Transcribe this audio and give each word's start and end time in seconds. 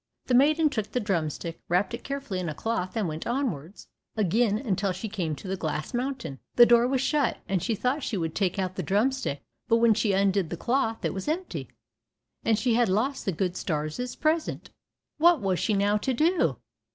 The 0.25 0.33
maiden 0.33 0.67
took 0.71 0.93
the 0.93 0.99
drumstick, 0.99 1.61
wrapped 1.69 1.93
it 1.93 2.03
carefully 2.03 2.39
in 2.39 2.49
a 2.49 2.55
cloth, 2.55 2.95
and 2.97 3.07
went 3.07 3.27
onwards 3.27 3.87
again 4.17 4.57
until 4.57 4.91
she 4.91 5.07
came 5.07 5.35
to 5.35 5.47
the 5.47 5.55
Glass 5.55 5.93
mountain. 5.93 6.39
The 6.55 6.65
door 6.65 6.87
was 6.87 7.01
shut, 7.01 7.37
and 7.47 7.61
she 7.61 7.75
thought 7.75 8.01
she 8.01 8.17
would 8.17 8.33
take 8.33 8.57
out 8.57 8.77
the 8.77 8.81
drumstick; 8.81 9.43
but 9.67 9.77
when 9.77 9.93
she 9.93 10.11
undid 10.13 10.49
the 10.49 10.57
cloth, 10.57 11.05
it 11.05 11.13
was 11.13 11.27
empty, 11.27 11.67
and 12.43 12.57
she 12.57 12.73
had 12.73 12.89
lost 12.89 13.25
the 13.25 13.31
good 13.31 13.55
star's 13.55 14.15
present. 14.15 14.71
What 15.19 15.39
was 15.39 15.59
she 15.59 15.75
now 15.75 15.97
to 15.97 16.15
do? 16.15 16.57